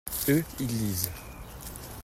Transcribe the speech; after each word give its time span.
Eux, 0.29 0.43
ils 0.59 0.65
lisent. 0.67 1.11